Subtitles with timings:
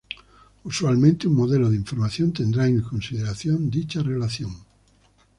[0.63, 4.49] Usualmente un modelo de información tendrá en consideración dicha relación.